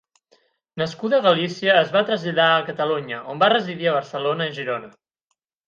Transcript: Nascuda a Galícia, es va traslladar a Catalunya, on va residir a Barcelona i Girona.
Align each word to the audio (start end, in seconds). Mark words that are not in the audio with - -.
Nascuda 0.81 1.19
a 1.21 1.23
Galícia, 1.25 1.75
es 1.83 1.91
va 1.97 2.03
traslladar 2.09 2.49
a 2.55 2.65
Catalunya, 2.71 3.21
on 3.35 3.45
va 3.47 3.53
residir 3.55 3.89
a 3.93 3.97
Barcelona 4.01 4.51
i 4.53 4.59
Girona. 4.59 4.93